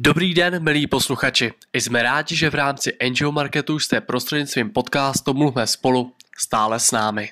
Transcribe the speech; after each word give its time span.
Dobrý 0.00 0.34
den, 0.34 0.62
milí 0.64 0.86
posluchači. 0.86 1.52
Jsme 1.74 2.02
rádi, 2.02 2.36
že 2.36 2.50
v 2.50 2.54
rámci 2.54 2.96
NGO 3.10 3.32
Marketu 3.32 3.78
jste 3.78 4.00
prostřednictvím 4.00 4.70
podcastu 4.70 5.34
Mluvme 5.34 5.66
spolu 5.66 6.12
stále 6.38 6.80
s 6.80 6.92
námi. 6.92 7.28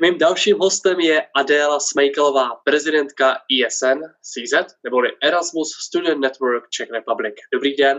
Mým 0.00 0.18
dalším 0.18 0.58
hostem 0.58 1.00
je 1.00 1.22
Adéla 1.36 1.80
Smejkelová, 1.80 2.48
prezidentka 2.64 3.36
ISN 3.48 3.98
CZ, 4.22 4.54
neboli 4.84 5.08
Erasmus 5.22 5.68
Student 5.86 6.20
Network 6.20 6.68
Czech 6.68 6.90
Republic. 6.90 7.34
Dobrý 7.52 7.76
den. 7.76 7.98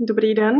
Dobrý 0.00 0.34
den. 0.34 0.58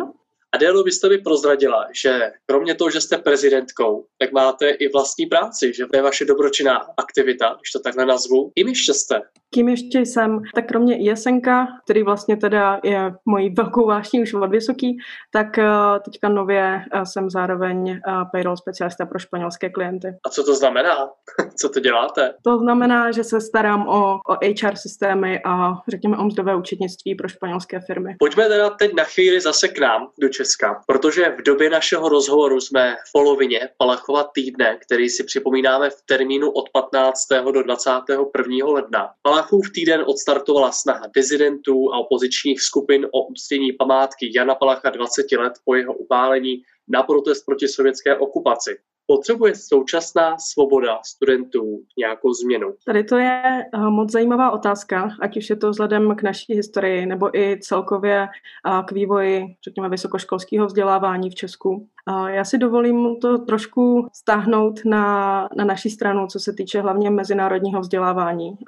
Adélo, 0.52 0.82
vy 0.82 0.92
jste 0.92 1.08
mi 1.08 1.18
prozradila, 1.18 1.86
že 2.02 2.32
kromě 2.46 2.74
toho, 2.74 2.90
že 2.90 3.00
jste 3.00 3.18
prezidentkou, 3.18 4.06
tak 4.18 4.32
máte 4.32 4.70
i 4.70 4.88
vlastní 4.88 5.26
práci, 5.26 5.72
že 5.74 5.86
to 5.86 5.96
je 5.96 6.02
vaše 6.02 6.24
dobročinná 6.24 6.86
aktivita, 6.96 7.56
když 7.60 7.72
to 7.72 7.80
takhle 7.80 8.06
nazvu. 8.06 8.50
Kým 8.54 8.68
ještě 8.68 8.94
jste? 8.94 9.20
Kým 9.54 9.68
ještě 9.68 9.98
jsem? 9.98 10.42
Tak 10.54 10.68
kromě 10.68 10.98
ISNK, 10.98 11.46
který 11.84 12.02
vlastně 12.02 12.36
teda 12.36 12.80
je 12.84 13.12
mojí 13.24 13.54
velkou 13.54 13.86
vášní 13.86 14.22
už 14.22 14.34
od 14.34 14.50
vysoký, 14.50 14.98
tak 15.32 15.58
eh, 15.58 15.64
teďka 16.04 16.28
nově 16.28 16.82
eh, 16.92 17.06
jsem 17.06 17.30
zároveň 17.30 17.90
eh, 17.90 18.00
payroll 18.32 18.56
specialista 18.56 19.06
pro 19.06 19.18
španělské 19.18 19.70
klienty. 19.70 20.08
A 20.26 20.30
co 20.30 20.44
to 20.44 20.54
znamená? 20.54 21.10
co 21.60 21.68
to 21.68 21.80
děláte? 21.80 22.34
To 22.42 22.58
znamená, 22.58 23.12
že 23.12 23.24
se 23.24 23.40
starám 23.40 23.88
o, 23.88 24.14
o 24.14 24.34
HR 24.62 24.76
systémy 24.76 25.40
a 25.44 25.72
řekněme 25.88 26.16
o 26.16 26.24
mzdové 26.24 26.56
účetnictví 26.56 27.14
pro 27.14 27.28
španělské 27.28 27.80
firmy. 27.80 28.16
Pojďme 28.18 28.48
teda 28.48 28.70
teď 28.70 28.94
na 28.94 29.04
chvíli 29.04 29.40
zase 29.40 29.68
k 29.68 29.78
nám 29.78 30.08
do 30.20 30.28
Česka, 30.40 30.82
protože 30.86 31.34
v 31.38 31.42
době 31.42 31.70
našeho 31.70 32.08
rozhovoru 32.08 32.60
jsme 32.60 32.96
v 33.08 33.12
polovině 33.12 33.68
Palachova 33.78 34.24
týdne, 34.34 34.78
který 34.86 35.08
si 35.08 35.24
připomínáme 35.24 35.90
v 35.90 36.02
termínu 36.06 36.50
od 36.50 36.70
15. 36.70 37.28
do 37.52 37.62
21. 37.62 38.66
ledna. 38.66 39.10
Palachův 39.22 39.70
týden 39.74 40.04
odstartovala 40.06 40.72
snaha 40.72 41.06
dizidentů 41.16 41.92
a 41.92 41.98
opozičních 41.98 42.60
skupin 42.60 43.06
o 43.12 43.26
uctění 43.26 43.72
památky 43.72 44.32
Jana 44.36 44.54
Palacha 44.54 44.90
20 44.90 45.32
let 45.32 45.52
po 45.64 45.74
jeho 45.74 45.94
upálení 45.94 46.62
na 46.88 47.02
protest 47.02 47.44
proti 47.44 47.68
sovětské 47.68 48.16
okupaci. 48.16 48.78
Potřebuje 49.10 49.54
současná 49.54 50.38
svoboda 50.38 50.98
studentů 51.04 51.82
nějakou 51.98 52.32
změnu? 52.32 52.74
Tady 52.86 53.04
to 53.04 53.16
je 53.16 53.42
eh, 53.74 53.78
moc 53.78 54.12
zajímavá 54.12 54.50
otázka, 54.50 55.10
ať 55.20 55.36
už 55.36 55.50
je 55.50 55.56
to 55.56 55.70
vzhledem 55.70 56.16
k 56.16 56.22
naší 56.22 56.54
historii 56.54 57.06
nebo 57.06 57.36
i 57.36 57.58
celkově 57.60 58.22
eh, 58.22 58.82
k 58.84 58.92
vývoji, 58.92 59.44
řekněme, 59.64 59.88
vysokoškolského 59.88 60.66
vzdělávání 60.66 61.30
v 61.30 61.34
Česku. 61.34 61.88
Já 62.26 62.44
si 62.44 62.58
dovolím 62.58 63.16
to 63.20 63.38
trošku 63.38 64.08
stáhnout 64.12 64.80
na, 64.84 65.48
na 65.56 65.64
naší 65.64 65.90
stranu, 65.90 66.26
co 66.26 66.40
se 66.40 66.52
týče 66.52 66.80
hlavně 66.80 67.10
mezinárodního 67.10 67.80
vzdělávání, 67.80 68.58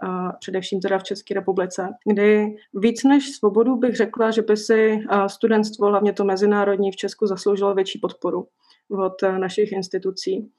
především 0.40 0.80
teda 0.80 0.98
v 0.98 1.02
České 1.02 1.34
republice, 1.34 1.88
kdy 2.06 2.56
víc 2.74 3.04
než 3.04 3.30
svobodu 3.30 3.76
bych 3.76 3.96
řekla, 3.96 4.30
že 4.30 4.42
by 4.42 4.56
si 4.56 5.00
studentstvo, 5.26 5.86
hlavně 5.86 6.12
to 6.12 6.24
mezinárodní 6.24 6.92
v 6.92 6.96
Česku, 6.96 7.26
zasloužilo 7.26 7.74
větší 7.74 7.98
podporu 7.98 8.46
od 8.92 9.22
eh, 9.22 9.38
našich 9.38 9.72
institucí. 9.72 10.50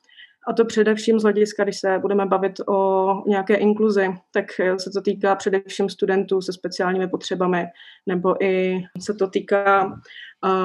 A 0.48 0.54
to 0.54 0.66
především 0.66 1.20
z 1.20 1.24
hlediska, 1.24 1.64
když 1.64 1.80
se 1.80 2.00
budeme 2.00 2.26
bavit 2.26 2.54
o 2.68 3.14
nějaké 3.28 3.56
inkluzi, 3.56 4.08
tak 4.32 4.46
eh, 4.60 4.80
se 4.80 4.90
to 4.90 5.02
týká 5.02 5.36
především 5.36 5.90
studentů 5.90 6.42
se 6.42 6.54
speciálními 6.54 7.08
potřebami, 7.08 7.66
nebo 8.08 8.44
i 8.46 8.84
se 9.00 9.14
to 9.14 9.28
týká, 9.28 10.00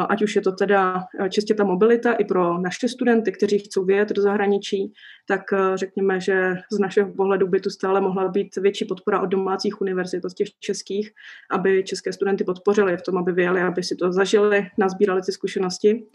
ať 0.09 0.23
už 0.23 0.37
je 0.37 0.43
to 0.43 0.53
teda 0.53 1.05
eh, 1.21 1.31
čistě 1.31 1.55
ta 1.55 1.65
mobilita 1.65 2.13
i 2.13 2.25
pro 2.25 2.59
naše 2.59 2.89
studenty, 2.89 3.33
kteří 3.33 3.59
chcou 3.59 3.85
vyjet 3.85 4.09
do 4.09 4.23
zahraničí, 4.23 4.93
tak 5.27 5.41
řekněme, 5.75 6.21
že 6.21 6.55
z 6.73 6.79
našeho 6.79 7.13
pohledu 7.13 7.47
by 7.47 7.61
tu 7.61 7.71
stále 7.71 8.01
mohla 8.01 8.29
být 8.29 8.57
větší 8.57 8.85
podpora 8.85 9.21
od 9.21 9.27
domácích 9.27 9.81
univerzit, 9.81 10.25
od 10.25 10.33
těch 10.33 10.49
českých, 10.61 11.11
aby 11.51 11.85
české 11.85 12.13
studenty 12.13 12.45
podpořili 12.45 12.97
v 12.97 13.03
tom, 13.03 13.19
aby 13.19 13.33
vyjeli, 13.33 13.63
aby 13.63 13.83
si 13.83 13.97
to 13.97 14.13
zažili, 14.13 14.67
nazbírali 14.79 15.23
ty 15.23 15.33
zkušenosti. 15.33 16.07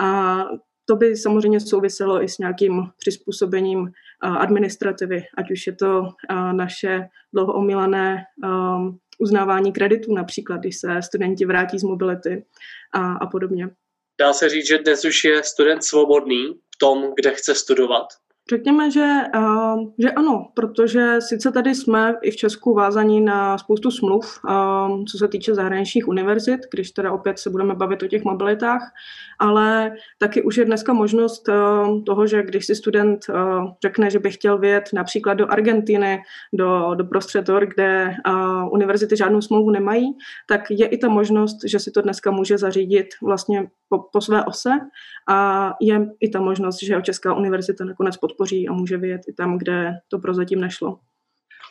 A 0.00 0.38
to 0.90 0.96
by 0.96 1.16
samozřejmě 1.16 1.60
souviselo 1.60 2.22
i 2.22 2.28
s 2.28 2.38
nějakým 2.38 2.82
přizpůsobením 2.98 3.92
administrativy, 4.22 5.22
ať 5.36 5.50
už 5.50 5.66
je 5.66 5.72
to 5.72 6.08
naše 6.52 7.08
dlouho 7.32 7.54
omílané 7.54 8.24
uznávání 9.18 9.72
kreditů, 9.72 10.14
například 10.14 10.56
když 10.56 10.76
se 10.76 11.02
studenti 11.02 11.46
vrátí 11.46 11.78
z 11.78 11.82
mobility 11.82 12.44
a, 12.92 13.12
a 13.12 13.26
podobně. 13.26 13.70
Dá 14.20 14.32
se 14.32 14.48
říct, 14.48 14.66
že 14.66 14.78
dnes 14.78 15.04
už 15.04 15.24
je 15.24 15.42
student 15.42 15.84
svobodný 15.84 16.46
v 16.74 16.78
tom, 16.78 17.12
kde 17.16 17.34
chce 17.34 17.54
studovat? 17.54 18.06
Řekněme, 18.50 18.90
že, 18.90 19.16
uh, 19.36 19.84
že 19.98 20.10
ano, 20.10 20.48
protože 20.54 21.20
sice 21.20 21.52
tady 21.52 21.74
jsme 21.74 22.14
i 22.22 22.30
v 22.30 22.36
Česku 22.36 22.74
vázaní 22.74 23.20
na 23.20 23.58
spoustu 23.58 23.90
smluv, 23.90 24.40
uh, 24.44 25.04
co 25.04 25.18
se 25.18 25.28
týče 25.28 25.54
zahraničních 25.54 26.08
univerzit, 26.08 26.60
když 26.72 26.90
teda 26.90 27.12
opět 27.12 27.38
se 27.38 27.50
budeme 27.50 27.74
bavit 27.74 28.02
o 28.02 28.06
těch 28.06 28.24
mobilitách, 28.24 28.82
ale 29.38 29.92
taky 30.18 30.42
už 30.42 30.56
je 30.56 30.64
dneska 30.64 30.92
možnost 30.92 31.48
uh, 31.48 32.04
toho, 32.04 32.26
že 32.26 32.42
když 32.42 32.66
si 32.66 32.74
student 32.74 33.26
řekne, 33.82 34.10
že 34.10 34.18
by 34.18 34.30
chtěl 34.30 34.58
vyjet 34.58 34.90
například 34.94 35.34
do 35.34 35.52
Argentiny, 35.52 36.22
do, 36.52 36.94
do 36.94 37.04
prostředor, 37.04 37.66
kde 37.66 38.14
univerzity 38.70 39.16
žádnou 39.16 39.40
smlouvu 39.40 39.70
nemají, 39.70 40.16
tak 40.48 40.70
je 40.70 40.86
i 40.86 40.98
ta 40.98 41.08
možnost, 41.08 41.58
že 41.64 41.78
si 41.78 41.90
to 41.90 42.02
dneska 42.02 42.30
může 42.30 42.58
zařídit 42.58 43.06
vlastně 43.22 43.68
po, 43.90 43.98
po 44.12 44.20
své 44.20 44.44
ose 44.44 44.70
a 45.28 45.70
je 45.80 46.06
i 46.20 46.28
ta 46.28 46.40
možnost, 46.40 46.82
že 46.82 47.02
Česká 47.02 47.34
univerzita 47.34 47.84
nakonec 47.84 48.16
podpoří 48.16 48.68
a 48.68 48.72
může 48.72 48.96
vyjet 48.96 49.20
i 49.28 49.32
tam, 49.32 49.58
kde 49.58 49.92
to 50.08 50.18
prozatím 50.18 50.60
nešlo. 50.60 50.98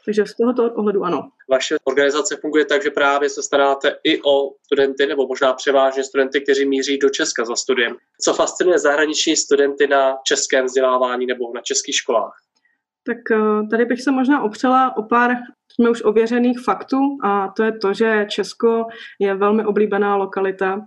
Takže 0.05 0.25
z 0.25 0.35
tohoto 0.35 0.73
ohledu 0.73 1.03
ano. 1.03 1.29
Vaše 1.49 1.77
organizace 1.83 2.37
funguje 2.41 2.65
tak, 2.65 2.83
že 2.83 2.89
právě 2.89 3.29
se 3.29 3.43
staráte 3.43 3.95
i 4.03 4.21
o 4.21 4.51
studenty, 4.65 5.05
nebo 5.05 5.27
možná 5.27 5.53
převážně 5.53 6.03
studenty, 6.03 6.41
kteří 6.41 6.65
míří 6.65 6.97
do 6.97 7.09
Česka 7.09 7.45
za 7.45 7.55
studiem. 7.55 7.95
Co 8.21 8.33
fascinuje 8.33 8.79
zahraniční 8.79 9.35
studenty 9.35 9.87
na 9.87 10.17
českém 10.27 10.65
vzdělávání 10.65 11.25
nebo 11.25 11.53
na 11.55 11.61
českých 11.61 11.95
školách? 11.95 12.33
Tak 13.05 13.17
eh, 13.31 13.67
tady 13.69 13.85
bych 13.85 14.01
se 14.01 14.11
možná 14.11 14.43
opřela 14.43 14.97
o 14.97 15.03
pár 15.03 15.31
jsme 15.79 15.89
už 15.89 16.03
ověřených 16.03 16.59
faktů 16.59 17.17
a 17.23 17.47
to 17.47 17.63
je 17.63 17.71
to, 17.71 17.93
že 17.93 18.25
Česko 18.29 18.85
je 19.19 19.35
velmi 19.35 19.65
oblíbená 19.65 20.15
lokalita. 20.15 20.81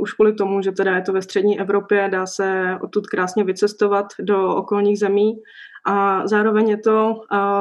Už 0.00 0.12
kvůli 0.12 0.32
tomu, 0.32 0.62
že 0.62 0.72
teda 0.72 0.96
je 0.96 1.02
to 1.02 1.12
ve 1.12 1.22
střední 1.22 1.60
Evropě, 1.60 2.08
dá 2.12 2.26
se 2.26 2.78
odtud 2.80 3.06
krásně 3.06 3.44
vycestovat 3.44 4.06
do 4.20 4.54
okolních 4.56 4.98
zemí 4.98 5.42
a 5.88 6.26
zároveň 6.26 6.68
je 6.68 6.76
to 6.76 7.20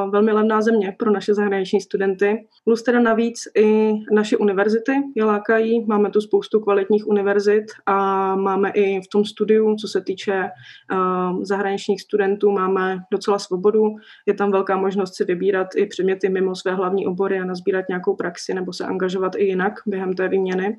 velmi 0.10 0.32
levná 0.32 0.62
země 0.62 0.96
pro 1.00 1.12
naše 1.12 1.34
zahraniční 1.34 1.82
studenty. 1.82 2.48
Plus 2.64 2.84
teda 2.84 3.00
navíc 3.00 3.40
i 3.58 3.92
naše 4.12 4.38
univerzity 4.38 4.92
je 5.16 5.24
lákají, 5.24 5.86
máme 5.86 6.10
tu 6.10 6.22
spoustu 6.22 6.60
kvalitních 6.60 7.08
univerzit 7.08 7.66
a 7.86 8.36
máme 8.36 8.70
i 8.70 9.02
v 9.02 9.08
tom 9.12 9.26
studiu, 9.26 9.76
co 9.76 9.88
se 9.88 10.02
týče 10.02 10.50
zahraničních 11.42 12.02
studentů, 12.02 12.52
máme 12.52 12.98
docela 13.12 13.40
svobodu. 13.40 13.84
Je 14.26 14.34
tam 14.34 14.52
velká 14.52 14.78
možnost 14.78 15.16
si 15.16 15.24
vybírat 15.24 15.68
i 15.76 15.86
předměty 15.86 16.30
mimo 16.30 16.56
své 16.56 16.76
hlavní 16.76 17.08
obory 17.08 17.40
a 17.40 17.46
nazbírat 17.46 17.86
nějakou 17.90 18.16
praxi 18.16 18.54
nebo 18.54 18.74
se 18.74 18.86
angažovat 18.86 19.36
i 19.36 19.44
jinak 19.44 19.74
během 19.86 20.14
té 20.14 20.28
výměny. 20.28 20.78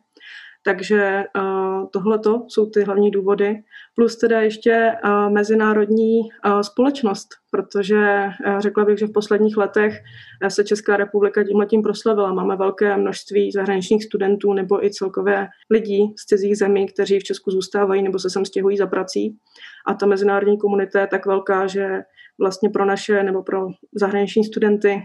Takže 0.66 1.24
uh, 1.38 1.86
tohle 1.92 2.20
jsou 2.48 2.70
ty 2.70 2.82
hlavní 2.82 3.10
důvody. 3.10 3.62
Plus 3.94 4.16
teda 4.16 4.40
ještě 4.40 4.92
uh, 5.04 5.32
mezinárodní 5.32 6.20
uh, 6.20 6.60
společnost, 6.60 7.28
protože 7.50 8.28
řekla 8.58 8.84
bych, 8.84 8.98
že 8.98 9.06
v 9.06 9.12
posledních 9.12 9.56
letech 9.56 9.98
se 10.48 10.64
Česká 10.64 10.96
republika 10.96 11.44
tím 11.68 11.82
proslavila. 11.82 12.32
Máme 12.32 12.56
velké 12.56 12.96
množství 12.96 13.52
zahraničních 13.52 14.04
studentů 14.04 14.52
nebo 14.52 14.84
i 14.84 14.90
celkové 14.90 15.48
lidí 15.70 16.14
z 16.18 16.26
cizích 16.26 16.58
zemí, 16.58 16.86
kteří 16.86 17.18
v 17.18 17.24
Česku 17.24 17.50
zůstávají 17.50 18.02
nebo 18.02 18.18
se 18.18 18.30
sem 18.30 18.44
stěhují 18.44 18.76
za 18.76 18.86
prací. 18.86 19.36
A 19.86 19.94
ta 19.94 20.06
mezinárodní 20.06 20.58
komunita 20.58 21.00
je 21.00 21.06
tak 21.06 21.26
velká, 21.26 21.66
že 21.66 22.02
vlastně 22.40 22.70
pro 22.70 22.84
naše 22.84 23.22
nebo 23.22 23.42
pro 23.42 23.68
zahraniční 23.94 24.44
studenty 24.44 25.02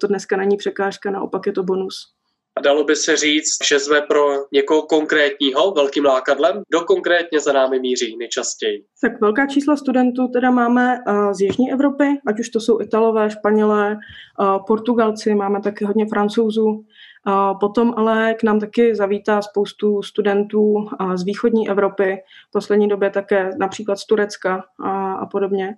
to 0.00 0.06
dneska 0.06 0.36
není 0.36 0.56
překážka, 0.56 1.10
naopak 1.10 1.46
je 1.46 1.52
to 1.52 1.62
bonus. 1.62 2.17
A 2.58 2.60
dalo 2.60 2.84
by 2.84 2.96
se 2.96 3.16
říct, 3.16 3.64
že 3.68 3.78
jsme 3.78 4.00
pro 4.00 4.26
někoho 4.52 4.82
konkrétního 4.82 5.72
velkým 5.72 6.04
lákadlem, 6.04 6.62
kdo 6.68 6.80
konkrétně 6.80 7.40
za 7.40 7.52
námi 7.52 7.80
míří 7.80 8.16
nejčastěji? 8.16 8.84
Tak 9.02 9.20
velká 9.20 9.46
čísla 9.46 9.76
studentů 9.76 10.28
teda 10.28 10.50
máme 10.50 10.98
z 11.32 11.40
Jižní 11.40 11.72
Evropy, 11.72 12.04
ať 12.26 12.40
už 12.40 12.48
to 12.48 12.60
jsou 12.60 12.80
Italové, 12.80 13.30
Španělé, 13.30 13.96
Portugalci, 14.66 15.34
máme 15.34 15.60
taky 15.60 15.84
hodně 15.84 16.06
Francouzů. 16.06 16.84
Potom 17.60 17.94
ale 17.96 18.34
k 18.34 18.42
nám 18.42 18.60
taky 18.60 18.94
zavítá 18.94 19.42
spoustu 19.42 20.02
studentů 20.02 20.88
z 21.14 21.24
východní 21.24 21.68
Evropy, 21.68 22.16
v 22.48 22.52
poslední 22.52 22.88
době 22.88 23.10
také 23.10 23.50
například 23.58 23.96
z 23.96 24.06
Turecka 24.06 24.64
a, 24.84 25.12
a 25.12 25.26
podobně. 25.26 25.74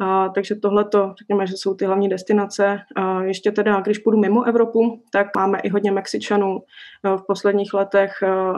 A, 0.00 0.28
takže 0.28 0.54
tohle 0.54 0.84
to, 0.84 1.14
řekněme, 1.18 1.46
že 1.46 1.54
jsou 1.56 1.74
ty 1.74 1.84
hlavní 1.84 2.08
destinace. 2.08 2.78
A 2.96 3.22
ještě 3.22 3.52
teda, 3.52 3.80
když 3.80 3.98
půjdu 3.98 4.18
mimo 4.18 4.44
Evropu, 4.44 5.02
tak 5.12 5.26
máme 5.36 5.60
i 5.60 5.68
hodně 5.68 5.92
Mexičanů 5.92 6.62
v 7.04 7.26
posledních 7.26 7.74
letech, 7.74 8.12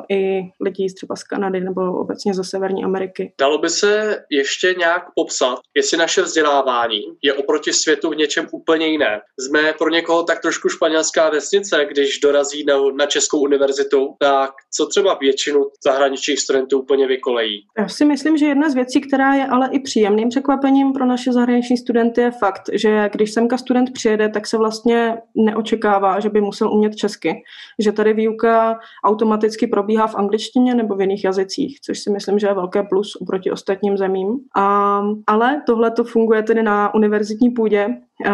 i 0.09 0.41
lidí 0.61 0.95
třeba 0.95 1.17
z 1.17 1.23
Kanady 1.25 1.61
nebo 1.61 1.93
obecně 1.93 2.35
ze 2.35 2.45
Severní 2.45 2.85
Ameriky. 2.85 3.33
Dalo 3.41 3.59
by 3.59 3.69
se 3.69 4.19
ještě 4.31 4.75
nějak 4.79 5.03
popsat, 5.15 5.59
jestli 5.77 5.99
naše 5.99 6.23
vzdělávání 6.23 7.01
je 7.23 7.35
oproti 7.35 7.73
světu 7.73 8.11
v 8.11 8.17
něčem 8.17 8.47
úplně 8.53 8.87
jiné. 8.87 9.21
Jsme 9.41 9.73
pro 9.79 9.91
někoho 9.91 10.23
tak 10.23 10.41
trošku 10.41 10.69
španělská 10.69 11.31
vesnice, 11.31 11.87
když 11.91 12.19
dorazí 12.19 12.65
na, 12.65 12.75
na 12.99 13.07
Českou 13.07 13.41
univerzitu, 13.41 14.15
tak 14.19 14.51
co 14.75 14.87
třeba 14.87 15.15
většinu 15.21 15.65
zahraničních 15.85 16.41
studentů 16.41 16.81
úplně 16.81 17.07
vykolejí? 17.07 17.67
Já 17.79 17.89
si 17.89 18.05
myslím, 18.05 18.37
že 18.37 18.47
jedna 18.47 18.71
z 18.71 18.75
věcí, 18.75 19.01
která 19.01 19.35
je 19.35 19.47
ale 19.47 19.69
i 19.73 19.81
příjemným 19.81 20.29
překvapením 20.29 20.93
pro 20.93 21.07
naše 21.07 21.32
zahraniční 21.33 21.77
studenty, 21.77 22.21
je 22.21 22.31
fakt, 22.31 22.63
že 22.73 23.11
když 23.13 23.33
semka 23.33 23.59
student 23.59 23.93
přijede, 23.93 24.29
tak 24.29 24.47
se 24.47 24.59
vlastně 24.59 25.17
neočekává, 25.35 26.21
že 26.21 26.29
by 26.29 26.41
musel 26.41 26.73
umět 26.73 26.97
česky. 26.97 27.43
Že 27.79 27.93
tady 27.93 28.13
výuka 28.13 28.79
automaticky 29.05 29.67
probíhá 29.67 30.07
v 30.07 30.15
angličtině 30.15 30.75
nebo 30.75 30.95
v 30.95 31.01
jiných 31.01 31.25
jazycích, 31.25 31.81
což 31.81 31.99
si 31.99 32.11
myslím, 32.11 32.39
že 32.39 32.47
je 32.47 32.55
velké 32.55 32.83
plus 32.83 33.17
oproti 33.17 33.51
ostatním 33.51 33.97
zemím. 33.97 34.39
A, 34.57 35.03
ale 35.27 35.63
tohle 35.67 35.91
to 35.91 36.05
funguje 36.05 36.43
tedy 36.43 36.63
na 36.63 36.95
univerzitní 36.95 37.51
půdě, 37.51 37.89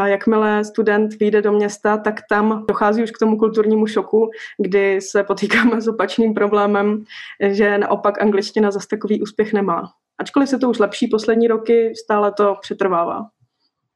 jakmile 0.05 0.65
student 0.65 1.15
vyjde 1.21 1.43
do 1.43 1.53
města, 1.53 1.97
tak 1.97 2.21
tam 2.31 2.65
dochází 2.69 3.03
už 3.03 3.11
k 3.11 3.19
tomu 3.19 3.39
kulturnímu 3.39 3.87
šoku, 3.87 4.31
kdy 4.59 5.01
se 5.01 5.23
potýkáme 5.23 5.81
s 5.81 5.89
opačným 5.89 6.35
problémem, 6.35 7.05
že 7.41 7.79
naopak 7.79 8.23
angličtina 8.23 8.71
zase 8.71 8.89
takový 8.91 9.23
úspěch 9.23 9.53
nemá. 9.53 9.83
Ačkoliv 10.19 10.49
se 10.49 10.59
to 10.59 10.71
už 10.71 10.79
lepší 10.79 11.07
poslední 11.07 11.49
roky, 11.49 11.93
stále 12.05 12.33
to 12.33 12.57
přetrvává. 12.61 13.23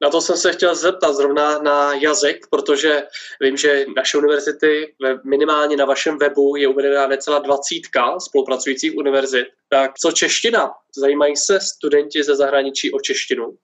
Na 0.03 0.11
to 0.11 0.21
jsem 0.21 0.37
se 0.37 0.53
chtěl 0.53 0.75
zeptat 0.75 1.13
zrovna 1.13 1.59
na 1.59 1.95
jazyk, 1.95 2.47
protože 2.51 3.03
vím, 3.41 3.57
že 3.57 3.87
naše 3.97 4.19
univerzity, 4.19 4.95
minimálně 5.25 5.77
na 5.77 5.85
vašem 5.85 6.19
webu, 6.19 6.57
je 6.57 6.69
uvedená 6.69 7.07
necelá 7.07 7.39
dvacítka 7.39 8.21
spolupracujících 8.21 8.97
univerzit. 8.97 9.47
Tak 9.69 9.99
co 9.99 10.13
čeština? 10.13 10.71
Zajímají 10.97 11.37
se 11.37 11.61
studenti 11.61 12.23
ze 12.23 12.37
zahraničí 12.37 12.93
o 12.93 13.01
češtinu? 13.01 13.57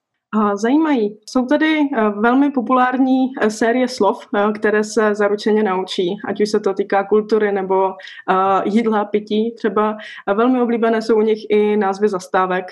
Zajímají. 0.54 1.18
Jsou 1.26 1.46
tady 1.46 1.80
eh, 1.80 2.10
velmi 2.10 2.50
populární 2.50 3.26
eh, 3.40 3.50
série 3.50 3.88
slov, 3.88 4.26
eh, 4.34 4.52
které 4.52 4.84
se 4.84 5.14
zaručeně 5.14 5.62
naučí, 5.62 6.16
ať 6.24 6.40
už 6.40 6.50
se 6.50 6.60
to 6.60 6.74
týká 6.74 7.04
kultury 7.04 7.52
nebo 7.52 7.92
jídla, 8.64 9.04
pití. 9.04 9.54
Třeba 9.54 9.96
velmi 10.34 10.60
oblíbené 10.60 11.02
jsou 11.02 11.16
u 11.16 11.20
nich 11.20 11.38
i 11.50 11.76
názvy 11.76 12.08
zastávek, 12.08 12.64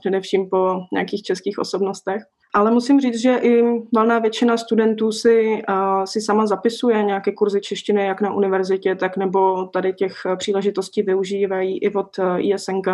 především 0.00 0.48
po 0.50 0.80
nějakých 0.92 1.22
českých 1.22 1.58
osobnostech. 1.58 2.22
Ale 2.54 2.70
musím 2.70 3.00
říct, 3.00 3.20
že 3.20 3.36
i 3.36 3.62
valná 3.94 4.18
většina 4.18 4.56
studentů 4.56 5.12
si, 5.12 5.62
si 6.04 6.20
sama 6.20 6.46
zapisuje 6.46 7.02
nějaké 7.02 7.32
kurzy 7.32 7.60
češtiny, 7.60 8.06
jak 8.06 8.20
na 8.20 8.34
univerzitě, 8.34 8.94
tak 8.94 9.16
nebo 9.16 9.66
tady 9.66 9.92
těch 9.92 10.14
příležitostí 10.36 11.02
využívají 11.02 11.78
i 11.78 11.94
od 11.94 12.16
ISNK 12.38 12.86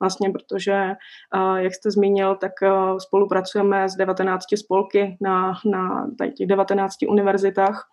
vlastně, 0.00 0.30
protože, 0.30 0.94
jak 1.56 1.74
jste 1.74 1.90
zmínil, 1.90 2.36
tak 2.36 2.52
spolupracujeme 2.98 3.88
s 3.88 3.96
19 3.96 4.44
spolky 4.56 5.16
na, 5.20 5.52
na 5.72 6.06
těch 6.36 6.46
19 6.46 6.96
univerzitách 7.08 7.88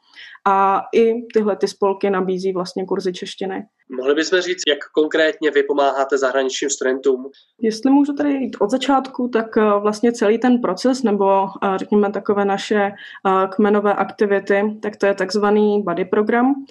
a 0.48 0.82
i 0.94 1.14
tyhle 1.34 1.56
ty 1.56 1.68
spolky 1.68 2.10
nabízí 2.10 2.54
vlastně 2.54 2.86
kurzy 2.86 3.14
češtiny. 3.14 3.66
Mohli 3.90 4.16
bychom 4.16 4.42
říct, 4.42 4.62
jak 4.68 4.78
konkrétně 4.92 5.52
vy 5.52 5.64
pomáháte 5.64 6.18
zahraničním 6.18 6.70
studentům? 6.70 7.32
Jestli 7.62 7.92
můžu 7.92 8.14
tady 8.14 8.30
jít 8.30 8.58
od 8.60 8.70
začátku, 8.70 9.28
tak 9.28 9.58
eh, 9.58 9.62
vlastně 9.80 10.12
celý 10.12 10.38
ten 10.38 10.62
proces, 10.62 11.04
nebo 11.04 11.46
eh, 11.46 11.78
řekněme 11.78 12.12
takové 12.12 12.46
naše 12.46 12.76
eh, 12.76 13.48
kmenové 13.50 13.94
aktivity, 13.94 14.78
tak 14.82 14.96
to 14.96 15.06
je 15.06 15.14
takzvaný 15.14 15.84
buddy 15.84 16.06
program, 16.06 16.66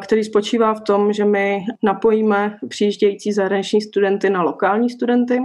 který 0.00 0.24
spočívá 0.24 0.74
v 0.74 0.80
tom, 0.80 1.12
že 1.12 1.24
my 1.24 1.58
napojíme 1.82 2.58
přijíždějící 2.68 3.32
zahraniční 3.32 3.82
studenty 3.82 4.30
na 4.30 4.42
lokální 4.42 4.90
studenty 4.90 5.40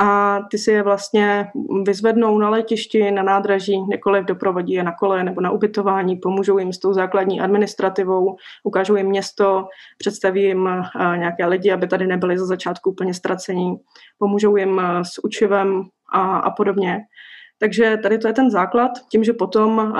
a 0.00 0.40
ty 0.50 0.58
si 0.58 0.70
je 0.70 0.82
vlastně 0.82 1.48
vyzvednou 1.86 2.38
na 2.38 2.50
letišti, 2.50 3.10
na 3.10 3.22
nádraží, 3.22 3.80
několik 3.80 4.24
doprovodí 4.24 4.72
je 4.72 4.82
na 4.82 4.92
kole 4.92 5.24
nebo 5.24 5.40
na 5.40 5.50
ubytování, 5.50 6.16
pomůžou 6.16 6.58
jim 6.58 6.72
s 6.72 6.78
tou 6.78 6.92
základní 6.92 7.40
administrativou, 7.40 8.36
ukážou 8.64 8.96
jim 8.96 9.06
město, 9.06 9.68
představí 9.98 10.42
jim 10.42 10.68
eh, 10.68 11.18
nějaké 11.18 11.46
lidi, 11.46 11.72
aby 11.72 11.86
tady 11.88 12.06
nebyli 12.06 12.38
za 12.38 12.46
začátku 12.46 12.90
úplně 12.90 13.14
ztracení, 13.14 13.76
pomůžou 14.18 14.56
jim 14.56 14.80
eh, 14.80 15.04
s 15.04 15.24
učivem 15.24 15.82
a, 16.12 16.38
a 16.38 16.50
podobně. 16.50 17.00
Takže 17.58 17.98
tady 18.02 18.18
to 18.18 18.28
je 18.28 18.34
ten 18.34 18.50
základ. 18.50 18.90
Tím, 19.10 19.24
že 19.24 19.32
potom 19.32 19.78
uh, 19.78 19.94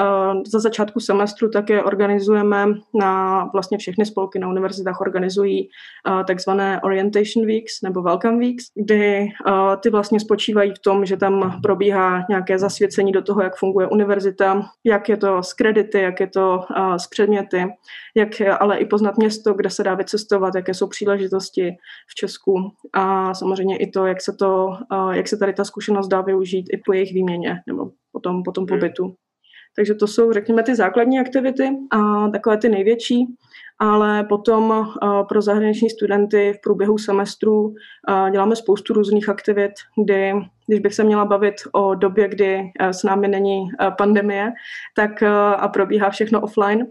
za 0.47 0.59
začátku 0.59 1.01
semestru 1.01 1.51
také 1.51 1.83
organizujeme 1.83 2.67
na 2.95 3.45
vlastně 3.53 3.79
všechny 3.79 4.07
spolky 4.07 4.39
na 4.39 4.49
univerzitách 4.49 5.01
organizují 5.01 5.69
uh, 6.09 6.25
takzvané 6.25 6.81
Orientation 6.81 7.47
Weeks 7.47 7.83
nebo 7.83 8.03
Welcome 8.03 8.39
Weeks, 8.39 8.65
kdy 8.75 9.29
uh, 9.49 9.77
ty 9.77 9.91
vlastně 9.91 10.21
spočívají 10.21 10.71
v 10.71 10.79
tom, 10.79 11.07
že 11.07 11.17
tam 11.17 11.61
probíhá 11.63 12.25
nějaké 12.29 12.59
zasvěcení 12.59 13.13
do 13.13 13.23
toho, 13.23 13.43
jak 13.43 13.57
funguje 13.57 13.87
univerzita, 13.87 14.63
jak 14.85 15.09
je 15.09 15.17
to 15.17 15.43
s 15.43 15.53
kredity, 15.53 16.01
jak 16.01 16.21
je 16.21 16.27
to 16.27 16.61
s 16.97 17.07
předměty, 17.07 17.65
jak 18.15 18.29
ale 18.61 18.79
i 18.79 18.87
poznat 18.87 19.17
město, 19.17 19.55
kde 19.55 19.71
se 19.71 19.83
dá 19.83 19.95
vycestovat, 19.95 20.55
jaké 20.55 20.75
jsou 20.75 20.87
příležitosti 20.87 21.77
v 22.09 22.15
Česku 22.15 22.55
a 22.93 23.35
samozřejmě 23.35 23.77
i 23.77 23.91
to, 23.91 24.07
jak 24.07 24.21
se, 24.21 24.33
to, 24.33 24.77
jak 25.13 25.29
se 25.29 25.37
tady 25.37 25.53
ta 25.53 25.65
zkušenost 25.65 26.09
dá 26.09 26.21
využít 26.21 26.67
i 26.73 26.77
po 26.87 26.93
jejich 26.93 27.13
výměně 27.13 27.44
nebo 27.67 27.91
potom, 28.13 28.43
potom 28.43 28.67
hmm. 28.71 28.79
pobytu. 28.79 29.15
Takže 29.77 29.95
to 29.95 30.07
jsou, 30.07 30.33
řekněme, 30.33 30.63
ty 30.63 30.75
základní 30.75 31.21
aktivity 31.21 31.71
a 31.91 32.29
takové 32.29 32.59
ty 32.59 32.69
největší, 32.69 33.27
ale 33.79 34.25
potom 34.25 34.87
pro 35.29 35.43
zahraniční 35.43 35.91
studenty 35.91 36.53
v 36.57 36.61
průběhu 36.61 36.99
semestru 36.99 37.75
děláme 38.33 38.57
spoustu 38.57 38.95
různých 38.95 39.29
aktivit, 39.29 39.73
kdy, 40.05 40.33
když 40.67 40.81
bych 40.81 40.95
se 40.95 41.05
měla 41.05 41.25
bavit 41.25 41.55
o 41.73 41.95
době, 41.95 42.29
kdy 42.29 42.61
s 42.81 43.03
námi 43.03 43.29
není 43.29 43.69
pandemie 43.99 44.53
tak, 44.97 45.23
a 45.57 45.69
probíhá 45.69 46.11
všechno 46.11 46.41
offline, 46.41 46.87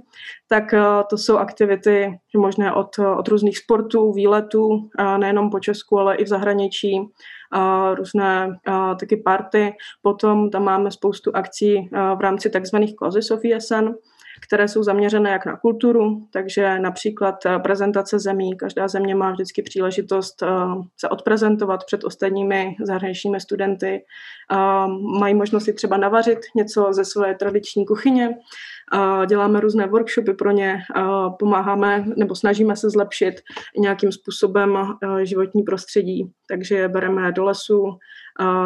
tak 0.50 0.64
to 1.10 1.18
jsou 1.18 1.38
aktivity 1.38 2.20
možné 2.38 2.74
od, 2.74 2.90
od 3.18 3.28
různých 3.28 3.58
sportů, 3.58 4.14
výletů, 4.14 4.90
nejenom 5.18 5.50
po 5.50 5.60
Česku, 5.60 6.00
ale 6.00 6.16
i 6.16 6.24
v 6.24 6.28
zahraničí, 6.28 7.00
různé 7.96 8.58
taky 9.00 9.18
party. 9.18 9.74
Potom 10.02 10.50
tam 10.50 10.64
máme 10.64 10.92
spoustu 10.92 11.36
akcí 11.36 11.90
v 11.92 12.22
rámci 12.22 12.50
takzvaných 12.50 12.96
Causes 12.96 13.32
of 13.32 13.46
ESN, 13.46 13.90
které 14.48 14.68
jsou 14.68 14.84
zaměřené 14.84 15.30
jak 15.30 15.46
na 15.46 15.58
kulturu, 15.58 16.28
takže 16.34 16.80
například 16.80 17.36
prezentace 17.64 18.20
zemí. 18.20 18.58
Každá 18.58 18.88
země 18.88 19.16
má 19.16 19.32
vždycky 19.32 19.62
příležitost 19.62 20.44
se 20.98 21.10
odprezentovat 21.10 21.86
před 21.86 22.04
ostatními 22.04 22.76
zahraničními 22.84 23.40
studenty. 23.42 24.02
Mají 25.20 25.34
možnost 25.34 25.64
si 25.64 25.74
třeba 25.74 25.98
navařit 25.98 26.40
něco 26.56 26.88
ze 26.92 27.06
své 27.06 27.36
tradiční 27.36 27.86
kuchyně 27.86 28.30
děláme 29.28 29.60
různé 29.60 29.88
workshopy 29.88 30.34
pro 30.34 30.52
ně, 30.52 30.80
pomáháme 31.40 32.06
nebo 32.18 32.36
snažíme 32.36 32.76
se 32.76 32.90
zlepšit 32.90 33.34
nějakým 33.78 34.12
způsobem 34.12 34.78
životní 35.24 35.64
prostředí, 35.64 36.32
takže 36.48 36.76
je 36.76 36.88
bereme 36.88 37.32
do 37.32 37.44
lesu, 37.44 37.86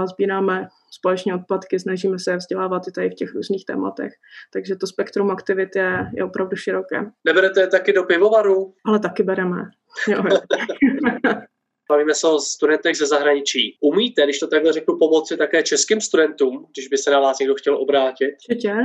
sbíráme 0.05 0.67
společně 0.91 1.35
odpadky, 1.35 1.79
snažíme 1.79 2.19
se 2.19 2.37
vzdělávat 2.37 2.87
i 2.87 2.91
tady 2.91 3.09
v 3.09 3.13
těch 3.13 3.35
různých 3.35 3.65
tématech. 3.65 4.13
Takže 4.53 4.75
to 4.75 4.87
spektrum 4.87 5.31
aktivit 5.31 5.75
je, 5.75 6.11
je 6.13 6.23
opravdu 6.23 6.55
široké. 6.55 7.05
Neberete 7.25 7.61
je 7.61 7.67
taky 7.67 7.93
do 7.93 8.03
pivovaru? 8.03 8.73
Ale 8.85 8.99
taky 8.99 9.23
bereme. 9.23 9.69
Jo. 10.07 10.23
Bavíme 11.89 12.13
se 12.13 12.27
o 12.27 12.39
studentech 12.39 12.95
ze 12.97 13.05
zahraničí. 13.05 13.77
Umíte, 13.81 14.23
když 14.23 14.39
to 14.39 14.47
takhle 14.47 14.73
řeknu, 14.73 14.97
pomoci 14.99 15.37
také 15.37 15.63
českým 15.63 16.01
studentům, 16.01 16.65
když 16.73 16.87
by 16.87 16.97
se 16.97 17.11
na 17.11 17.19
vás 17.19 17.39
někdo 17.39 17.55
chtěl 17.55 17.77
obrátit? 17.77 18.35
Určitě. 18.49 18.75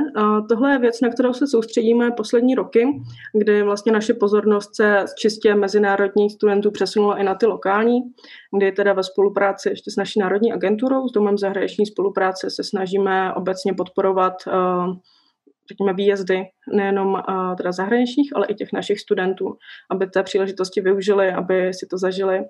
Tohle 0.49 0.73
je 0.73 0.78
věc, 0.78 1.00
na 1.00 1.09
kterou 1.09 1.32
se 1.32 1.47
soustředíme 1.47 2.11
poslední 2.11 2.54
roky, 2.54 2.87
kdy 3.38 3.62
vlastně 3.62 3.92
naše 3.92 4.14
pozornost 4.14 4.76
se 4.76 5.04
z 5.06 5.14
čistě 5.14 5.54
mezinárodních 5.54 6.32
studentů 6.32 6.71
přesunula 6.71 7.16
i 7.18 7.25
na 7.25 7.35
ty 7.35 7.47
lokální, 7.47 8.00
kdy 8.56 8.73
teda 8.73 8.92
ve 8.92 9.02
spolupráci 9.02 9.68
ještě 9.68 9.90
s 9.90 9.97
naší 9.97 10.21
národní 10.21 10.52
agenturou, 10.52 11.09
s 11.09 11.12
Domem 11.12 11.38
zahraniční 11.38 11.87
spolupráce 11.87 12.50
se 12.50 12.64
snažíme 12.64 13.35
obecně 13.35 13.75
podporovat 13.75 14.35
řekněme, 15.69 15.92
výjezdy 15.92 16.45
nejenom 16.73 17.12
uh, 17.12 17.57
teda 17.57 17.73
zahraničních, 17.73 18.37
ale 18.37 18.47
i 18.47 18.54
těch 18.54 18.73
našich 18.73 19.00
studentů, 19.00 19.57
aby 19.90 20.07
té 20.07 20.23
příležitosti 20.23 20.81
využili, 20.81 21.33
aby 21.33 21.75
si 21.75 21.87
to 21.87 21.99
zažili. 21.99 22.40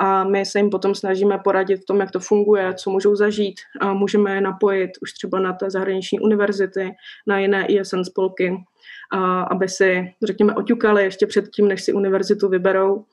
A 0.00 0.24
my 0.24 0.46
se 0.46 0.58
jim 0.58 0.70
potom 0.70 0.94
snažíme 0.94 1.38
poradit 1.38 1.76
v 1.76 1.84
tom, 1.84 2.00
jak 2.00 2.10
to 2.10 2.20
funguje, 2.20 2.74
co 2.74 2.90
můžou 2.90 3.16
zažít. 3.16 3.54
A 3.80 3.92
můžeme 3.92 4.34
je 4.34 4.40
napojit 4.40 4.90
už 5.02 5.12
třeba 5.12 5.40
na 5.40 5.52
té 5.52 5.70
zahraniční 5.70 6.20
univerzity, 6.20 6.90
na 7.26 7.38
jiné 7.38 7.66
ISN 7.66 8.02
spolky, 8.02 8.56
a 9.12 9.42
aby 9.42 9.68
si, 9.68 10.14
řekněme, 10.22 10.54
oťukali 10.54 11.02
ještě 11.02 11.26
předtím, 11.26 11.68
než 11.68 11.82
si 11.82 11.92
univerzitu 11.92 12.48
vyberou. 12.48 13.04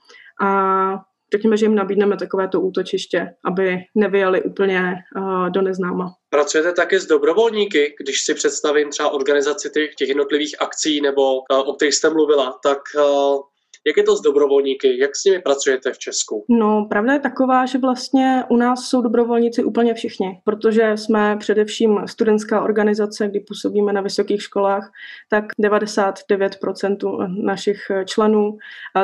A 0.42 1.06
řekněme, 1.34 1.58
že 1.58 1.66
jim 1.66 1.76
nabídneme 1.76 2.18
takovéto 2.18 2.62
útočiště, 2.62 3.28
aby 3.46 3.78
nevyjeli 3.96 4.42
úplně 4.44 4.94
uh, 5.18 5.50
do 5.50 5.62
neznáma. 5.62 6.14
Pracujete 6.30 6.74
také 6.74 7.00
s 7.00 7.06
dobrovolníky, 7.06 7.96
když 8.00 8.22
si 8.22 8.34
představím 8.34 8.90
třeba 8.90 9.10
organizaci 9.10 9.70
těch, 9.70 9.96
těch 9.96 10.08
jednotlivých 10.08 10.62
akcí 10.62 11.02
nebo 11.02 11.36
uh, 11.36 11.70
o 11.70 11.74
kterých 11.74 11.96
jste 11.96 12.10
mluvila, 12.10 12.60
tak 12.64 12.80
uh, 12.98 13.40
jak 13.88 13.98
je 13.98 14.04
to 14.04 14.16
s 14.16 14.22
dobrovolníky? 14.22 15.00
Jak 15.00 15.16
s 15.16 15.26
nimi 15.26 15.42
pracujete 15.42 15.94
v 15.94 15.98
Česku? 15.98 16.46
No, 16.50 16.86
pravda 16.90 17.14
je 17.14 17.20
taková, 17.20 17.66
že 17.66 17.78
vlastně 17.78 18.44
u 18.50 18.58
nás 18.58 18.80
jsou 18.80 19.02
dobrovolníci 19.02 19.64
úplně 19.64 19.94
všichni, 19.94 20.42
protože 20.44 20.92
jsme 20.96 21.38
především 21.38 22.00
studentská 22.06 22.62
organizace, 22.62 23.28
kdy 23.28 23.40
působíme 23.40 23.94
na 23.94 24.02
vysokých 24.02 24.42
školách, 24.42 24.92
tak 25.30 25.46
99% 25.64 27.44
našich 27.44 27.80
členů 28.06 28.58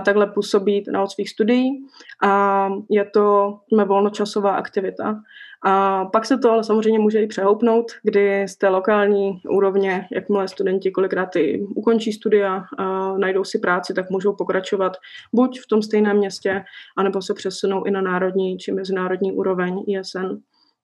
takhle 0.05 0.27
působí 0.27 0.83
na 0.91 1.07
svých 1.07 1.29
studií 1.29 1.85
a 2.23 2.69
je 2.89 3.05
to 3.05 3.57
volnočasová 3.85 4.51
aktivita. 4.51 5.21
A 5.63 6.05
pak 6.05 6.25
se 6.25 6.37
to 6.37 6.51
ale 6.51 6.63
samozřejmě 6.63 6.99
může 6.99 7.21
i 7.21 7.27
přehoupnout, 7.27 7.91
kdy 8.03 8.47
z 8.47 8.57
té 8.57 8.69
lokální 8.69 9.41
úrovně, 9.49 10.07
jakmile 10.11 10.47
studenti 10.47 10.91
kolikrát 10.91 11.35
i 11.35 11.65
ukončí 11.75 12.13
studia, 12.13 12.63
a 12.77 13.17
najdou 13.17 13.43
si 13.43 13.59
práci, 13.59 13.93
tak 13.93 14.09
můžou 14.09 14.35
pokračovat 14.35 14.97
buď 15.33 15.59
v 15.59 15.67
tom 15.67 15.81
stejném 15.81 16.17
městě, 16.17 16.63
anebo 16.97 17.21
se 17.21 17.33
přesunou 17.33 17.83
i 17.83 17.91
na 17.91 18.01
národní 18.01 18.57
či 18.57 18.71
mezinárodní 18.71 19.31
úroveň 19.31 19.83
ISN. 19.87 20.37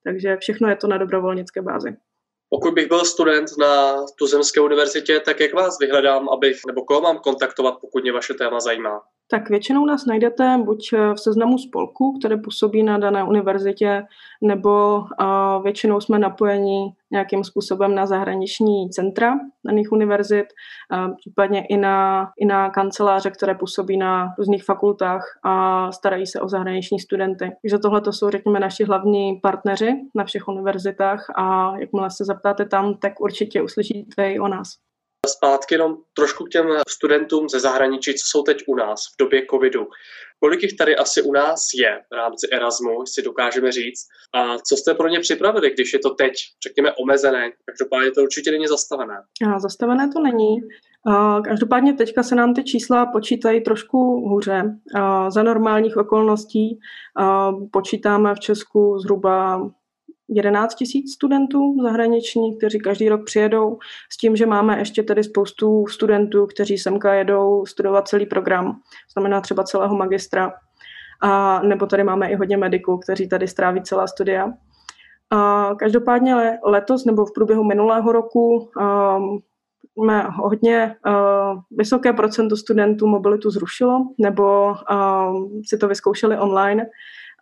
Takže 0.04 0.36
všechno 0.36 0.68
je 0.68 0.76
to 0.76 0.86
na 0.86 0.98
dobrovolnické 0.98 1.62
bázi. 1.62 1.96
Pokud 2.50 2.74
bych 2.74 2.88
byl 2.88 3.04
student 3.04 3.48
na 3.58 3.96
Tuzemské 4.18 4.60
univerzitě, 4.60 5.20
tak 5.20 5.40
jak 5.40 5.54
vás 5.54 5.78
vyhledám, 5.80 6.28
abych, 6.28 6.56
nebo 6.66 6.84
koho 6.84 7.00
mám 7.00 7.18
kontaktovat, 7.18 7.74
pokud 7.80 8.02
mě 8.02 8.12
vaše 8.12 8.34
téma 8.34 8.60
zajímá? 8.60 9.00
Tak 9.30 9.50
většinou 9.50 9.86
nás 9.86 10.06
najdete 10.06 10.58
buď 10.64 10.92
v 10.92 11.16
seznamu 11.16 11.58
spolků, 11.58 12.18
které 12.18 12.36
působí 12.36 12.82
na 12.82 12.98
dané 12.98 13.24
univerzitě, 13.24 14.06
nebo 14.42 14.98
uh, 14.98 15.62
většinou 15.62 16.00
jsme 16.00 16.18
napojeni 16.18 16.92
nějakým 17.10 17.44
způsobem 17.44 17.94
na 17.94 18.06
zahraniční 18.06 18.90
centra 18.90 19.34
daných 19.64 19.92
univerzit, 19.92 20.46
uh, 20.92 21.16
případně 21.16 21.66
i 21.66 21.76
na, 21.76 22.28
i 22.38 22.46
na 22.46 22.70
kanceláře, 22.70 23.30
které 23.30 23.54
působí 23.54 23.96
na 23.96 24.34
různých 24.38 24.64
fakultách 24.64 25.22
a 25.44 25.92
starají 25.92 26.26
se 26.26 26.40
o 26.40 26.48
zahraniční 26.48 27.00
studenty. 27.00 27.52
Takže 27.62 27.78
tohle 27.78 28.00
to 28.00 28.12
jsou, 28.12 28.30
řekněme, 28.30 28.60
naši 28.60 28.84
hlavní 28.84 29.40
partneři 29.42 29.94
na 30.14 30.24
všech 30.24 30.48
univerzitách 30.48 31.26
a 31.36 31.78
jakmile 31.78 32.10
se 32.10 32.24
zeptáte 32.24 32.64
tam, 32.64 32.94
tak 32.94 33.20
určitě 33.20 33.62
uslyšíte 33.62 34.32
i 34.32 34.38
o 34.38 34.48
nás. 34.48 34.87
Zpátky 35.28 35.74
jenom 35.74 35.96
trošku 36.16 36.44
k 36.44 36.48
těm 36.48 36.66
studentům 36.88 37.48
ze 37.48 37.60
zahraničí, 37.60 38.14
co 38.14 38.26
jsou 38.26 38.42
teď 38.42 38.58
u 38.66 38.74
nás 38.74 39.00
v 39.00 39.22
době 39.24 39.46
covidu. 39.50 39.86
Kolik 40.40 40.62
jich 40.62 40.76
tady 40.76 40.96
asi 40.96 41.22
u 41.22 41.32
nás 41.32 41.60
je 41.80 42.00
v 42.12 42.16
rámci 42.16 42.48
Erasmu, 42.52 43.06
si 43.06 43.22
dokážeme 43.22 43.72
říct. 43.72 44.06
A 44.34 44.58
co 44.58 44.76
jste 44.76 44.94
pro 44.94 45.08
ně 45.08 45.20
připravili, 45.20 45.70
když 45.70 45.92
je 45.92 45.98
to 45.98 46.10
teď, 46.10 46.32
řekněme, 46.62 46.92
omezené? 46.92 47.50
Každopádně 47.64 48.10
to 48.10 48.22
určitě 48.22 48.50
není 48.50 48.66
zastavené. 48.66 49.16
A 49.54 49.58
zastavené 49.58 50.08
to 50.12 50.20
není. 50.20 50.56
Každopádně 51.44 51.92
teďka 51.92 52.22
se 52.22 52.34
nám 52.34 52.54
ty 52.54 52.64
čísla 52.64 53.06
počítají 53.06 53.62
trošku 53.62 53.98
hůře. 54.28 54.62
Za 55.28 55.42
normálních 55.42 55.96
okolností 55.96 56.78
počítáme 57.72 58.34
v 58.34 58.40
Česku 58.40 58.98
zhruba 58.98 59.60
11 60.28 60.74
tisíc 60.74 61.12
studentů 61.12 61.76
zahraničních, 61.82 62.58
kteří 62.58 62.78
každý 62.78 63.08
rok 63.08 63.24
přijedou, 63.24 63.78
s 64.12 64.16
tím, 64.16 64.36
že 64.36 64.46
máme 64.46 64.78
ještě 64.78 65.02
tady 65.02 65.24
spoustu 65.24 65.86
studentů, 65.86 66.46
kteří 66.46 66.78
semka 66.78 67.14
jedou 67.14 67.66
studovat 67.66 68.08
celý 68.08 68.26
program, 68.26 68.80
znamená 69.12 69.40
třeba 69.40 69.64
celého 69.64 69.96
magistra, 69.96 70.52
a 71.20 71.62
nebo 71.62 71.86
tady 71.86 72.04
máme 72.04 72.30
i 72.30 72.34
hodně 72.34 72.56
mediků, 72.56 72.98
kteří 72.98 73.28
tady 73.28 73.48
stráví 73.48 73.82
celá 73.82 74.06
studia. 74.06 74.52
A 75.30 75.70
každopádně 75.78 76.58
letos 76.64 77.04
nebo 77.04 77.26
v 77.26 77.32
průběhu 77.34 77.64
minulého 77.64 78.12
roku 78.12 78.56
um, 78.56 79.38
máme 79.98 80.28
hodně 80.28 80.96
uh, 81.06 81.60
vysoké 81.70 82.12
procento 82.12 82.56
studentů 82.56 83.06
mobilitu 83.06 83.50
zrušilo 83.50 83.98
nebo 84.18 84.68
um, 84.68 85.62
si 85.64 85.78
to 85.78 85.88
vyzkoušeli 85.88 86.38
online. 86.38 86.86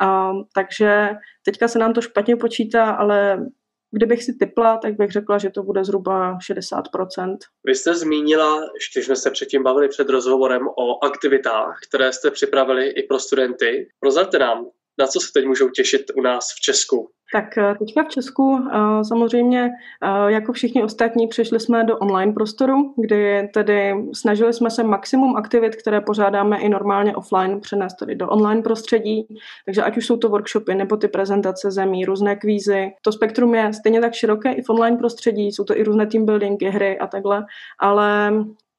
Um, 0.03 0.45
takže 0.55 1.11
teďka 1.45 1.69
se 1.69 1.79
nám 1.79 1.93
to 1.93 2.00
špatně 2.00 2.37
počítá, 2.37 2.91
ale 2.91 3.47
kdybych 3.91 4.23
si 4.23 4.33
typla, 4.33 4.76
tak 4.76 4.97
bych 4.97 5.11
řekla, 5.11 5.38
že 5.38 5.50
to 5.50 5.62
bude 5.62 5.85
zhruba 5.85 6.38
60%. 6.50 7.37
Vy 7.65 7.75
jste 7.75 7.95
zmínila, 7.95 8.61
ještě 8.75 9.03
jsme 9.03 9.17
se 9.17 9.31
předtím 9.31 9.62
bavili 9.62 9.88
před 9.88 10.09
rozhovorem 10.09 10.69
o 10.69 11.05
aktivitách, 11.05 11.79
které 11.88 12.12
jste 12.12 12.31
připravili 12.31 12.88
i 12.88 13.03
pro 13.03 13.19
studenty. 13.19 13.88
Prozraďte 14.00 14.38
nám, 14.38 14.67
na 14.99 15.07
co 15.07 15.21
se 15.21 15.26
teď 15.35 15.47
můžou 15.47 15.69
těšit 15.69 16.03
u 16.17 16.21
nás 16.21 16.53
v 16.57 16.61
Česku? 16.61 17.11
Tak 17.33 17.59
eh, 17.59 17.75
teďka 17.79 18.05
v 18.05 18.09
Česku 18.09 18.59
eh, 18.59 19.05
samozřejmě 19.05 19.71
eh, 20.03 20.33
jako 20.33 20.53
všichni 20.53 20.85
ostatní 20.85 21.29
přišli 21.29 21.61
jsme 21.61 21.85
do 21.85 21.99
online 21.99 22.33
prostoru, 22.33 22.95
kdy 22.97 23.49
tedy 23.55 23.95
snažili 24.15 24.53
jsme 24.53 24.71
se 24.71 24.85
maximum 24.85 25.37
aktivit, 25.37 25.76
které 25.76 26.00
pořádáme 26.00 26.59
i 26.59 26.69
normálně 26.69 27.17
offline, 27.17 27.61
přenést 27.61 27.95
tedy 27.95 28.15
do 28.15 28.29
online 28.29 28.62
prostředí. 28.62 29.26
Takže 29.65 29.83
ať 29.83 29.97
už 29.97 30.07
jsou 30.07 30.17
to 30.17 30.29
workshopy 30.29 30.75
nebo 30.75 30.97
ty 30.97 31.09
prezentace 31.09 31.71
zemí, 31.71 32.05
různé 32.05 32.37
kvízy. 32.37 32.93
To 33.03 33.12
spektrum 33.12 33.55
je 33.55 33.73
stejně 33.73 34.00
tak 34.00 34.15
široké 34.15 34.53
i 34.53 34.62
v 34.62 34.71
online 34.71 34.97
prostředí, 34.97 35.53
jsou 35.53 35.65
to 35.65 35.79
i 35.79 35.83
různé 35.83 36.07
team 36.07 36.25
buildingy, 36.25 36.69
hry 36.71 36.99
a 36.99 37.07
takhle, 37.07 37.45
ale 37.81 38.33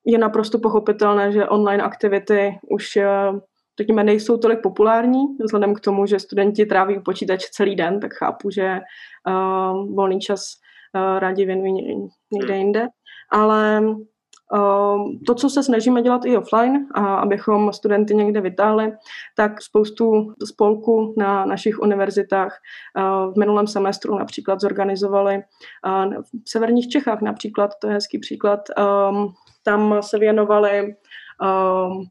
je 0.05 0.17
naprosto 0.17 0.59
pochopitelné, 0.59 1.31
že 1.31 1.47
online 1.47 1.83
aktivity 1.83 2.57
už 2.69 2.97
řekněme, 3.77 4.03
nejsou 4.03 4.37
tolik 4.37 4.61
populární, 4.61 5.23
vzhledem 5.43 5.75
k 5.75 5.79
tomu, 5.79 6.05
že 6.05 6.19
studenti 6.19 6.65
tráví 6.65 6.97
u 6.97 7.01
počítače 7.01 7.47
celý 7.51 7.75
den, 7.75 7.99
tak 7.99 8.13
chápu, 8.13 8.49
že 8.49 8.79
uh, 9.27 9.95
volný 9.95 10.19
čas 10.19 10.41
uh, 10.95 11.19
rádi 11.19 11.45
věnují 11.45 11.73
někde 12.31 12.53
hmm. 12.53 12.61
jinde. 12.61 12.87
Ale 13.31 13.81
uh, 13.81 15.11
to, 15.27 15.35
co 15.35 15.49
se 15.49 15.63
snažíme 15.63 16.01
dělat 16.01 16.25
i 16.25 16.37
offline, 16.37 16.87
a 16.93 17.15
abychom 17.15 17.73
studenty 17.73 18.15
někde 18.15 18.41
vytáhli, 18.41 18.91
tak 19.35 19.61
spoustu 19.61 20.33
spolků 20.45 21.13
na 21.17 21.45
našich 21.45 21.79
univerzitách 21.79 22.57
uh, 22.97 23.33
v 23.33 23.37
minulém 23.39 23.67
semestru 23.67 24.17
například 24.17 24.61
zorganizovali 24.61 25.35
uh, 25.35 26.13
v 26.45 26.49
severních 26.49 26.89
Čechách 26.89 27.21
například, 27.21 27.71
to 27.81 27.87
je 27.87 27.93
hezký 27.93 28.19
příklad, 28.19 28.59
um, 29.09 29.33
tam 29.63 29.97
se 30.01 30.19
věnovali 30.19 30.95
um, 31.41 32.05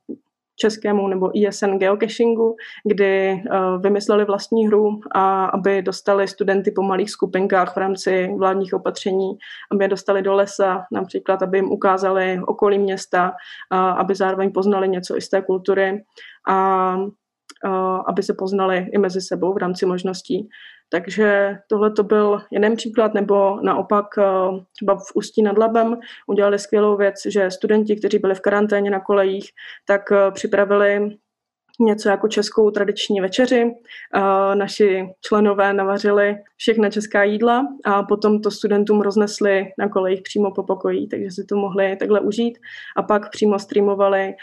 českému 0.57 1.09
nebo 1.09 1.31
ISN 1.39 1.79
geocachingu, 1.79 2.57
kdy 2.85 3.33
uh, 3.33 3.83
vymysleli 3.83 4.25
vlastní 4.25 4.67
hru, 4.67 5.01
a 5.15 5.45
aby 5.45 5.83
dostali 5.83 6.29
studenty 6.29 6.71
po 6.71 6.83
malých 6.83 7.11
skupinkách 7.11 7.75
v 7.75 7.77
rámci 7.77 8.31
vládních 8.39 8.75
opatření, 8.75 9.39
aby 9.73 9.85
je 9.85 9.89
dostali 9.89 10.23
do 10.23 10.35
lesa, 10.35 10.85
například, 10.93 11.43
aby 11.43 11.59
jim 11.59 11.73
ukázali 11.73 12.41
okolí 12.47 12.79
města, 12.79 13.33
aby 13.71 14.15
zároveň 14.15 14.53
poznali 14.53 14.89
něco 14.89 15.17
i 15.17 15.21
z 15.21 15.29
té 15.29 15.43
kultury 15.43 16.05
a 16.49 16.97
uh, 16.97 18.01
aby 18.09 18.23
se 18.23 18.35
poznali 18.35 18.87
i 18.93 18.99
mezi 18.99 19.21
sebou 19.21 19.55
v 19.55 19.57
rámci 19.57 19.87
možností. 19.87 20.49
Takže 20.89 21.59
tohle 21.67 21.91
to 21.91 22.03
byl 22.03 22.41
jeden 22.51 22.77
příklad, 22.77 23.15
nebo 23.15 23.61
naopak 23.61 24.07
eh, 24.19 24.25
třeba 24.73 24.97
v 24.97 25.13
Ústí 25.15 25.43
nad 25.43 25.59
Labem 25.59 25.97
udělali 26.27 26.59
skvělou 26.59 26.97
věc, 26.97 27.15
že 27.27 27.51
studenti, 27.51 27.97
kteří 27.97 28.19
byli 28.19 28.35
v 28.35 28.41
karanténě 28.41 28.91
na 28.91 29.01
kolejích, 29.01 29.51
tak 29.87 30.13
eh, 30.13 30.31
připravili 30.31 31.17
něco 31.81 32.09
jako 32.09 32.29
českou 32.29 32.71
tradiční 32.71 33.21
večeři. 33.21 33.75
Naši 34.55 35.09
členové 35.21 35.73
navařili 35.73 36.37
všechna 36.57 36.91
česká 36.91 37.23
jídla 37.23 37.67
a 37.85 38.03
potom 38.03 38.41
to 38.41 38.51
studentům 38.51 39.01
roznesli 39.01 39.67
na 39.79 39.89
kolejích 39.89 40.23
přímo 40.23 40.51
po 40.51 40.63
pokoji, 40.63 41.07
takže 41.07 41.31
si 41.31 41.45
to 41.45 41.57
mohli 41.57 41.97
takhle 41.97 42.21
užít 42.21 42.59
a 42.97 43.03
pak 43.03 43.31
přímo 43.31 43.59
streamovali 43.59 44.35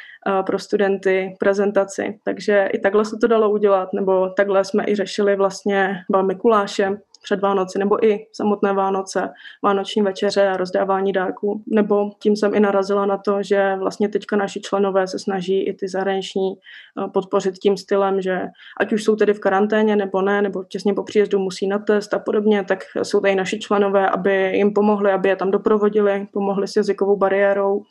pro 0.45 0.59
studenty 0.59 1.35
prezentaci. 1.39 2.19
Takže 2.23 2.69
i 2.73 2.79
takhle 2.79 3.05
se 3.05 3.17
to 3.21 3.27
dalo 3.27 3.49
udělat, 3.49 3.89
nebo 3.93 4.29
takhle 4.29 4.65
jsme 4.65 4.83
i 4.87 4.95
řešili 4.95 5.35
vlastně 5.35 5.95
Mikuláše, 6.21 6.97
před 7.23 7.41
Vánoci, 7.41 7.79
nebo 7.79 8.05
i 8.05 8.27
samotné 8.33 8.73
Vánoce, 8.73 9.29
vánoční 9.63 10.01
večeře 10.01 10.47
a 10.47 10.57
rozdávání 10.57 11.11
dárků. 11.11 11.63
Nebo 11.67 12.11
tím 12.19 12.35
jsem 12.35 12.53
i 12.55 12.59
narazila 12.59 13.05
na 13.05 13.17
to, 13.17 13.43
že 13.43 13.75
vlastně 13.79 14.09
teďka 14.09 14.35
naši 14.35 14.61
členové 14.61 15.07
se 15.07 15.19
snaží 15.19 15.63
i 15.63 15.73
ty 15.73 15.87
zahraniční 15.87 16.53
eh, 16.53 17.07
podpořit 17.13 17.55
tím 17.57 17.77
stylem, 17.77 18.21
že 18.21 18.41
ať 18.79 18.93
už 18.93 19.03
jsou 19.03 19.15
tedy 19.15 19.33
v 19.33 19.39
karanténě 19.39 19.95
nebo 19.95 20.21
ne, 20.21 20.41
nebo 20.41 20.63
těsně 20.63 20.93
po 20.93 21.03
příjezdu 21.03 21.39
musí 21.39 21.67
na 21.67 21.79
test 21.79 22.13
a 22.13 22.19
podobně, 22.19 22.63
tak 22.63 22.79
jsou 23.03 23.19
tady 23.19 23.35
naši 23.35 23.59
členové, 23.59 24.09
aby 24.09 24.51
jim 24.57 24.73
pomohli, 24.73 25.11
aby 25.11 25.29
je 25.29 25.35
tam 25.35 25.51
doprovodili, 25.51 26.27
pomohli 26.33 26.67
s 26.67 26.75
jazykovou 26.75 27.17
bariérou. 27.17 27.83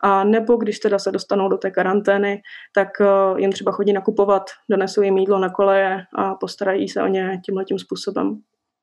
A 0.00 0.24
nebo 0.24 0.56
když 0.56 0.78
teda 0.78 0.98
se 0.98 1.12
dostanou 1.12 1.48
do 1.48 1.58
té 1.58 1.70
karantény, 1.70 2.42
tak 2.74 2.88
eh, 3.00 3.40
jim 3.40 3.52
třeba 3.52 3.72
chodí 3.72 3.92
nakupovat, 3.92 4.42
donesou 4.70 5.02
jim 5.02 5.18
jídlo 5.18 5.38
na 5.38 5.50
koleje 5.50 6.04
a 6.14 6.34
postarají 6.34 6.88
se 6.88 7.02
o 7.02 7.06
ně 7.06 7.40
tímhle 7.44 7.64
tím 7.64 7.78
způsobem. 7.78 8.40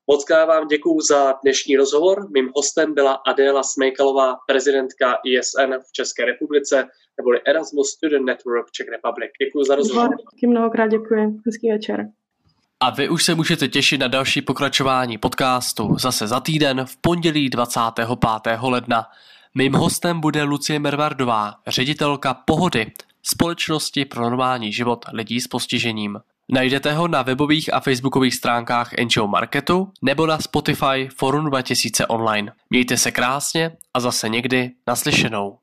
Moc 0.07 0.29
vám 0.29 0.67
děkuji 0.67 1.01
za 1.01 1.33
dnešní 1.43 1.75
rozhovor. 1.75 2.27
Mým 2.33 2.49
hostem 2.55 2.93
byla 2.93 3.13
Adéla 3.13 3.63
Smejkalová, 3.63 4.35
prezidentka 4.47 5.17
ISN 5.25 5.73
v 5.89 5.91
České 5.91 6.25
republice. 6.25 6.87
neboli 7.17 7.41
Erasmus 7.47 7.89
Student 7.89 8.25
Network 8.25 8.71
Czech 8.71 8.87
Republic. 8.87 9.31
Děkuji 9.45 9.63
za 9.63 9.75
rozhovor. 9.75 10.09
Díky 10.33 10.47
mnohokrát 10.47 10.87
děkuji. 10.87 11.39
Hezký 11.45 11.71
večer. 11.71 12.05
A 12.79 12.89
vy 12.89 13.09
už 13.09 13.23
se 13.23 13.35
můžete 13.35 13.67
těšit 13.67 14.01
na 14.01 14.07
další 14.07 14.41
pokračování 14.41 15.17
podcastu 15.17 15.95
zase 15.99 16.27
za 16.27 16.39
týden 16.39 16.85
v 16.85 16.97
pondělí 17.01 17.49
25. 17.49 18.07
ledna. 18.61 19.05
Mým 19.55 19.73
hostem 19.73 20.21
bude 20.21 20.43
Lucie 20.43 20.79
Mervardová, 20.79 21.53
ředitelka 21.67 22.33
Pohody, 22.33 22.91
společnosti 23.23 24.05
pro 24.05 24.21
normální 24.21 24.73
život 24.73 25.05
lidí 25.13 25.41
s 25.41 25.47
postižením. 25.47 26.19
Najdete 26.51 26.93
ho 26.93 27.07
na 27.07 27.21
webových 27.21 27.73
a 27.73 27.79
facebookových 27.79 28.35
stránkách 28.35 28.93
NGO 29.03 29.27
Marketu 29.27 29.91
nebo 30.01 30.27
na 30.27 30.39
Spotify 30.39 31.09
Forum 31.15 31.45
2000 31.45 32.07
online. 32.07 32.51
Mějte 32.69 32.97
se 32.97 33.11
krásně 33.11 33.71
a 33.93 33.99
zase 33.99 34.29
někdy 34.29 34.71
naslyšenou. 34.87 35.57